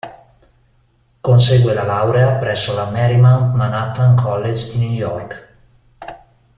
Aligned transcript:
Consegue 1.27 1.75
la 1.75 1.83
laurea 1.83 2.39
presso 2.39 2.73
la 2.75 2.89
Marymount 2.89 3.53
Manhattan 3.53 4.15
College 4.15 4.71
di 4.71 4.77
New 4.79 4.93
York. 4.93 5.47